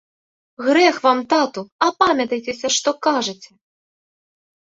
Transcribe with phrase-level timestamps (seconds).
[0.67, 3.51] Грэх вам, тату, апамятайцеся, што кажаце.